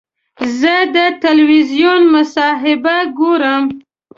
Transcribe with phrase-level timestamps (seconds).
[0.59, 3.63] زه د تلویزیون مصاحبه ګورم.